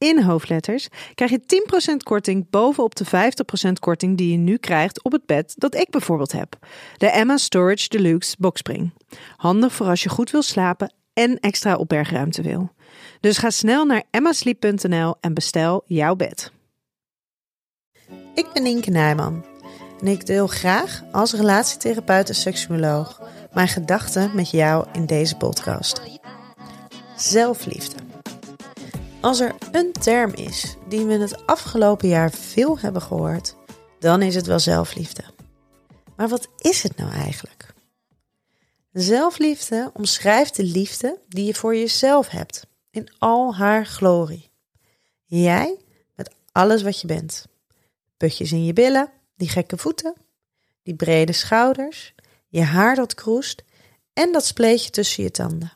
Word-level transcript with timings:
in 0.00 0.22
hoofdletters 0.22 0.88
krijg 1.14 1.30
je 1.30 1.62
10% 1.92 1.96
korting 1.96 2.50
bovenop 2.50 2.94
de 2.94 3.06
50% 3.68 3.72
korting 3.80 4.16
die 4.16 4.30
je 4.30 4.36
nu 4.36 4.56
krijgt 4.56 5.02
op 5.02 5.12
het 5.12 5.26
bed 5.26 5.54
dat 5.56 5.74
ik 5.74 5.90
bijvoorbeeld 5.90 6.32
heb. 6.32 6.56
De 6.96 7.10
Emma 7.10 7.36
Storage 7.36 7.88
Deluxe 7.88 8.36
Boxspring. 8.38 8.92
Handig 9.36 9.72
voor 9.72 9.86
als 9.86 10.02
je 10.02 10.08
goed 10.08 10.30
wil 10.30 10.42
slapen 10.42 10.92
en 11.12 11.38
extra 11.38 11.76
opbergruimte 11.76 12.42
wil. 12.42 12.72
Dus 13.20 13.38
ga 13.38 13.50
snel 13.50 13.84
naar 13.84 14.02
emmasleep.nl 14.10 15.14
en 15.20 15.34
bestel 15.34 15.82
jouw 15.86 16.16
bed. 16.16 16.52
Ik 18.34 18.46
ben 18.52 18.66
Inke 18.66 18.90
Nijman 18.90 19.44
en 20.00 20.06
ik 20.06 20.26
deel 20.26 20.46
graag 20.46 21.02
als 21.12 21.32
relatietherapeut 21.32 22.28
en 22.28 22.34
seksuoloog 22.34 23.20
mijn 23.52 23.68
gedachten 23.68 24.30
met 24.34 24.50
jou 24.50 24.86
in 24.92 25.06
deze 25.06 25.36
podcast. 25.36 26.02
Zelfliefde. 27.16 28.09
Als 29.20 29.40
er 29.40 29.54
een 29.72 29.92
term 29.92 30.34
is 30.34 30.76
die 30.88 31.04
we 31.04 31.12
het 31.12 31.46
afgelopen 31.46 32.08
jaar 32.08 32.30
veel 32.30 32.78
hebben 32.78 33.02
gehoord, 33.02 33.54
dan 33.98 34.22
is 34.22 34.34
het 34.34 34.46
wel 34.46 34.58
zelfliefde. 34.58 35.22
Maar 36.16 36.28
wat 36.28 36.48
is 36.58 36.82
het 36.82 36.96
nou 36.96 37.12
eigenlijk? 37.12 37.74
Zelfliefde 38.92 39.90
omschrijft 39.94 40.56
de 40.56 40.64
liefde 40.64 41.18
die 41.28 41.44
je 41.44 41.54
voor 41.54 41.76
jezelf 41.76 42.28
hebt, 42.28 42.66
in 42.90 43.08
al 43.18 43.54
haar 43.54 43.86
glorie. 43.86 44.50
Jij 45.24 45.76
met 46.14 46.34
alles 46.52 46.82
wat 46.82 47.00
je 47.00 47.06
bent. 47.06 47.46
Putjes 48.16 48.52
in 48.52 48.64
je 48.64 48.72
billen, 48.72 49.10
die 49.36 49.48
gekke 49.48 49.76
voeten, 49.76 50.14
die 50.82 50.94
brede 50.94 51.32
schouders, 51.32 52.14
je 52.48 52.62
haar 52.62 52.94
dat 52.94 53.14
kroest 53.14 53.62
en 54.12 54.32
dat 54.32 54.44
spleetje 54.44 54.90
tussen 54.90 55.22
je 55.22 55.30
tanden. 55.30 55.72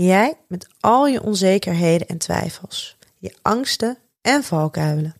Jij 0.00 0.38
met 0.48 0.68
al 0.80 1.06
je 1.06 1.22
onzekerheden 1.22 2.08
en 2.08 2.18
twijfels, 2.18 2.96
je 3.16 3.34
angsten 3.42 3.98
en 4.20 4.44
valkuilen. 4.44 5.14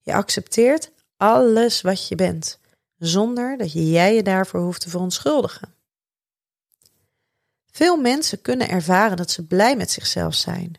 Je 0.00 0.14
accepteert 0.14 0.90
alles 1.16 1.80
wat 1.80 2.08
je 2.08 2.14
bent, 2.14 2.58
zonder 2.98 3.56
dat 3.56 3.72
jij 3.72 4.14
je 4.14 4.22
daarvoor 4.22 4.60
hoeft 4.60 4.80
te 4.80 4.90
verontschuldigen. 4.90 5.74
Veel 7.70 7.96
mensen 7.96 8.42
kunnen 8.42 8.68
ervaren 8.68 9.16
dat 9.16 9.30
ze 9.30 9.46
blij 9.46 9.76
met 9.76 9.90
zichzelf 9.90 10.34
zijn, 10.34 10.74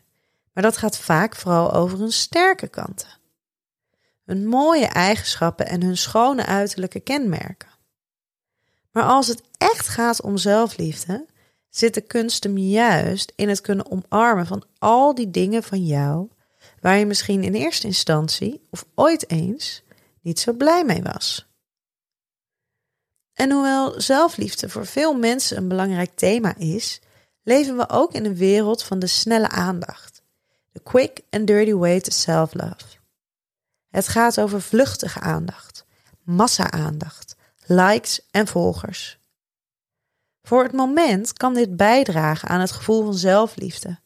maar 0.52 0.62
dat 0.62 0.76
gaat 0.76 0.98
vaak 0.98 1.36
vooral 1.36 1.72
over 1.72 1.98
hun 1.98 2.12
sterke 2.12 2.68
kanten. 2.68 3.18
Hun 4.24 4.46
mooie 4.46 4.86
eigenschappen 4.86 5.66
en 5.66 5.82
hun 5.82 5.96
schone 5.96 6.46
uiterlijke 6.46 7.00
kenmerken. 7.00 7.68
Maar 8.92 9.04
als 9.04 9.26
het 9.26 9.42
echt 9.58 9.88
gaat 9.88 10.22
om 10.22 10.36
zelfliefde, 10.36 11.30
zit 11.74 11.94
de 11.94 12.00
kunst 12.00 12.44
hem 12.44 12.58
juist 12.58 13.32
in 13.36 13.48
het 13.48 13.60
kunnen 13.60 13.90
omarmen 13.90 14.46
van 14.46 14.64
al 14.78 15.14
die 15.14 15.30
dingen 15.30 15.62
van 15.62 15.84
jou 15.86 16.28
waar 16.80 16.96
je 16.96 17.06
misschien 17.06 17.42
in 17.42 17.54
eerste 17.54 17.86
instantie 17.86 18.66
of 18.70 18.84
ooit 18.94 19.30
eens 19.30 19.82
niet 20.20 20.40
zo 20.40 20.52
blij 20.52 20.84
mee 20.84 21.02
was. 21.02 21.50
En 23.32 23.50
hoewel 23.50 24.00
zelfliefde 24.00 24.68
voor 24.68 24.86
veel 24.86 25.14
mensen 25.14 25.56
een 25.56 25.68
belangrijk 25.68 26.10
thema 26.14 26.56
is, 26.56 27.00
leven 27.42 27.76
we 27.76 27.88
ook 27.88 28.12
in 28.12 28.24
een 28.24 28.36
wereld 28.36 28.82
van 28.82 28.98
de 28.98 29.06
snelle 29.06 29.48
aandacht. 29.48 30.22
The 30.72 30.80
quick 30.80 31.20
and 31.30 31.46
dirty 31.46 31.72
way 31.72 32.00
to 32.00 32.10
self-love. 32.10 33.00
Het 33.88 34.08
gaat 34.08 34.40
over 34.40 34.62
vluchtige 34.62 35.20
aandacht, 35.20 35.84
massa-aandacht, 36.22 37.36
likes 37.66 38.26
en 38.30 38.46
volgers. 38.46 39.18
Voor 40.42 40.62
het 40.62 40.72
moment 40.72 41.32
kan 41.32 41.54
dit 41.54 41.76
bijdragen 41.76 42.48
aan 42.48 42.60
het 42.60 42.70
gevoel 42.70 43.04
van 43.04 43.14
zelfliefde, 43.14 43.98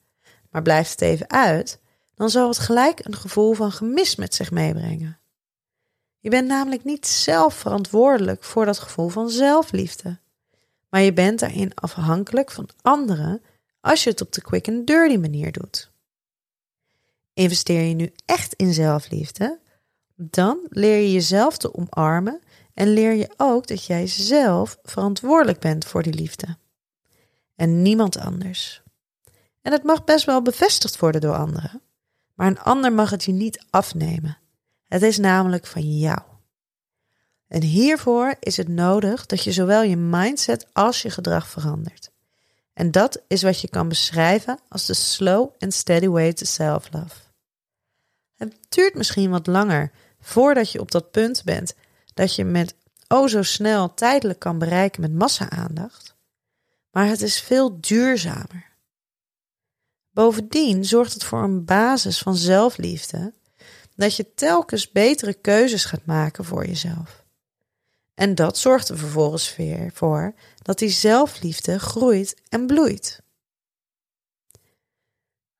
maar 0.51 0.63
blijft 0.63 0.91
het 0.91 1.01
even 1.01 1.31
uit, 1.31 1.81
dan 2.15 2.31
zal 2.31 2.49
het 2.49 2.59
gelijk 2.59 3.05
een 3.05 3.17
gevoel 3.17 3.55
van 3.55 3.73
gemis 3.73 4.17
met 4.17 4.35
zich 4.35 4.51
meebrengen. 4.51 5.19
Je 6.19 6.31
bent 6.31 6.49
namelijk 6.49 6.85
niet 6.85 7.07
zelf 7.07 7.55
verantwoordelijk 7.55 8.45
voor 8.45 8.65
dat 8.65 8.79
gevoel 8.79 9.09
van 9.09 9.31
zelfliefde, 9.31 10.19
maar 10.89 11.01
je 11.01 11.13
bent 11.13 11.39
daarin 11.39 11.75
afhankelijk 11.75 12.51
van 12.51 12.69
anderen 12.83 13.43
als 13.81 14.05
je 14.05 14.11
het 14.11 14.21
op 14.21 14.33
de 14.33 14.41
quick 14.41 14.69
and 14.69 14.87
dirty 14.87 15.17
manier 15.17 15.53
doet. 15.53 15.91
Investeer 17.33 17.83
je 17.83 17.95
nu 17.95 18.13
echt 18.25 18.55
in 18.55 18.73
zelfliefde, 18.73 19.59
dan 20.15 20.59
leer 20.69 20.97
je 20.97 21.13
jezelf 21.13 21.57
te 21.57 21.75
omarmen 21.75 22.41
en 22.77 22.89
leer 22.89 23.13
je 23.13 23.31
ook 23.37 23.67
dat 23.67 23.85
jij 23.85 24.07
zelf 24.07 24.79
verantwoordelijk 24.83 25.61
bent 25.61 25.85
voor 25.85 26.03
die 26.03 26.15
liefde. 26.15 26.57
En 27.55 27.83
niemand 27.83 28.19
anders. 28.19 28.83
En 29.63 29.73
het 29.73 29.83
mag 29.83 30.05
best 30.05 30.25
wel 30.25 30.43
bevestigd 30.43 30.99
worden 30.99 31.21
door 31.21 31.37
anderen, 31.37 31.83
maar 32.35 32.47
een 32.47 32.61
ander 32.61 32.93
mag 32.93 33.11
het 33.11 33.25
je 33.25 33.33
niet 33.33 33.65
afnemen. 33.71 34.39
Het 34.89 35.03
is 35.03 35.19
namelijk 35.19 35.67
van 35.67 35.99
jou. 35.99 36.21
En 37.49 37.63
hiervoor 37.63 38.37
is 38.41 38.57
het 38.57 38.69
nodig 38.69 39.27
dat 39.27 39.45
je 39.45 39.53
zowel 39.53 39.83
je 39.83 39.97
mindset 39.97 40.67
als 40.73 41.03
je 41.03 41.11
gedrag 41.11 41.49
verandert. 41.49 42.11
En 42.73 42.91
dat 42.91 43.23
is 43.29 43.43
wat 43.43 43.61
je 43.61 43.69
kan 43.69 43.89
beschrijven 43.89 44.59
als 44.69 44.87
de 44.87 44.95
slow 44.95 45.51
and 45.59 45.75
steady 45.75 46.09
way 46.09 46.33
to 46.33 46.45
self-love. 46.45 47.17
Het 48.35 48.57
duurt 48.69 48.95
misschien 48.95 49.31
wat 49.31 49.47
langer 49.47 49.91
voordat 50.21 50.73
je 50.73 50.81
op 50.81 50.91
dat 50.91 51.11
punt 51.11 51.45
bent 51.45 51.75
dat 52.17 52.35
je 52.35 52.45
met 52.45 52.75
oh 53.09 53.29
zo 53.29 53.43
snel 53.43 53.95
tijdelijk 53.95 54.39
kan 54.39 54.59
bereiken 54.59 55.01
met 55.01 55.13
massa-aandacht, 55.13 56.17
maar 56.91 57.07
het 57.07 57.23
is 57.23 57.41
veel 57.41 57.81
duurzamer. 57.81 58.77
Bovendien 60.11 60.85
zorgt 60.85 61.13
het 61.13 61.25
voor 61.25 61.43
een 61.43 61.65
basis 61.65 62.19
van 62.19 62.37
zelfliefde 62.37 63.35
dat 63.95 64.17
je 64.17 64.35
telkens 64.35 64.91
betere 64.91 65.35
keuzes 65.35 65.85
gaat 65.85 66.07
maken 66.07 66.45
voor 66.45 66.67
jezelf. 66.67 67.25
En 68.15 68.35
dat 68.35 68.59
zorgt 68.59 68.89
er 68.89 68.99
vervolgens 68.99 69.57
weer 69.57 69.91
voor 69.95 70.35
dat 70.63 70.79
die 70.79 70.89
zelfliefde 70.89 71.79
groeit 71.79 72.37
en 72.49 72.67
bloeit. 72.67 73.23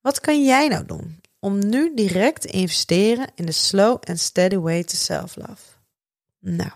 Wat 0.01 0.21
kan 0.21 0.45
jij 0.45 0.69
nou 0.69 0.87
doen 0.87 1.21
om 1.39 1.69
nu 1.69 1.95
direct 1.95 2.41
te 2.41 2.49
investeren 2.49 3.29
in 3.35 3.47
de 3.47 3.53
slow 3.53 4.03
and 4.05 4.21
steady 4.21 4.57
way 4.57 4.85
to 4.85 4.97
self-love? 4.97 5.76
Nou, 6.39 6.73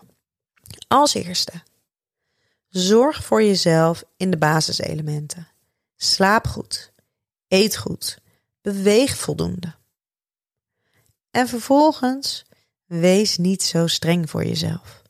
als 0.88 1.14
eerste, 1.14 1.62
zorg 2.68 3.24
voor 3.24 3.42
jezelf 3.42 4.04
in 4.16 4.30
de 4.30 4.36
basiselementen. 4.36 5.48
Slaap 5.96 6.46
goed, 6.46 6.92
eet 7.48 7.76
goed, 7.76 8.18
beweeg 8.60 9.16
voldoende. 9.16 9.74
En 11.30 11.48
vervolgens, 11.48 12.44
wees 12.84 13.36
niet 13.36 13.62
zo 13.62 13.86
streng 13.86 14.30
voor 14.30 14.44
jezelf. 14.44 15.02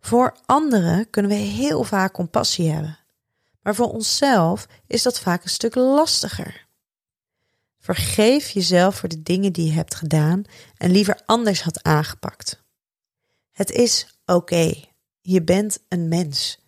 Voor 0.00 0.36
anderen 0.46 1.10
kunnen 1.10 1.30
we 1.30 1.36
heel 1.36 1.84
vaak 1.84 2.12
compassie 2.12 2.70
hebben, 2.70 2.98
maar 3.62 3.74
voor 3.74 3.92
onszelf 3.92 4.66
is 4.86 5.02
dat 5.02 5.20
vaak 5.20 5.42
een 5.42 5.50
stuk 5.50 5.74
lastiger. 5.74 6.66
Vergeef 7.78 8.50
jezelf 8.50 8.96
voor 8.96 9.08
de 9.08 9.22
dingen 9.22 9.52
die 9.52 9.66
je 9.66 9.72
hebt 9.72 9.94
gedaan 9.94 10.44
en 10.76 10.90
liever 10.90 11.20
anders 11.26 11.62
had 11.62 11.82
aangepakt. 11.82 12.63
Het 13.54 13.70
is 13.70 14.18
oké. 14.26 14.74
Je 15.20 15.42
bent 15.42 15.78
een 15.88 16.08
mens. 16.08 16.58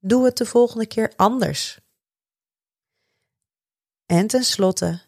Doe 0.00 0.24
het 0.24 0.36
de 0.36 0.46
volgende 0.46 0.86
keer 0.86 1.12
anders. 1.16 1.78
En 4.06 4.26
tenslotte, 4.26 5.00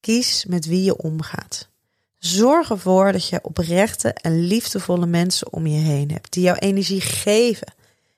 kies 0.00 0.44
met 0.44 0.66
wie 0.66 0.82
je 0.82 0.96
omgaat. 0.96 1.68
Zorg 2.18 2.70
ervoor 2.70 3.12
dat 3.12 3.28
je 3.28 3.42
oprechte 3.42 4.12
en 4.12 4.40
liefdevolle 4.40 5.06
mensen 5.06 5.52
om 5.52 5.66
je 5.66 5.78
heen 5.78 6.10
hebt 6.10 6.32
die 6.32 6.42
jouw 6.42 6.54
energie 6.54 7.00
geven, 7.00 7.74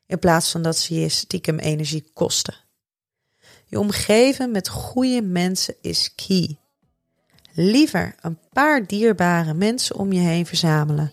in 0.06 0.18
plaats 0.18 0.50
van 0.50 0.62
dat 0.62 0.76
ze 0.76 1.00
je 1.00 1.08
stiekem 1.08 1.58
energie 1.58 2.10
kosten. 2.12 2.54
Je 3.64 3.78
omgeven 3.78 4.50
met 4.50 4.68
goede 4.68 5.22
mensen 5.22 5.74
is 5.80 6.14
key. 6.14 6.56
Liever 7.52 8.14
een 8.20 8.38
paar 8.52 8.86
dierbare 8.86 9.54
mensen 9.54 9.96
om 9.96 10.12
je 10.12 10.20
heen 10.20 10.46
verzamelen 10.46 11.12